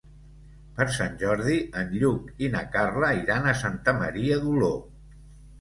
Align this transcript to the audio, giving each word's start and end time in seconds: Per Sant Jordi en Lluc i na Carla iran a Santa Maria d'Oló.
Per 0.77 0.85
Sant 0.93 1.19
Jordi 1.23 1.57
en 1.81 1.93
Lluc 2.03 2.33
i 2.45 2.49
na 2.55 2.63
Carla 2.77 3.13
iran 3.21 3.47
a 3.53 3.57
Santa 3.63 3.97
Maria 4.03 4.41
d'Oló. 4.47 4.73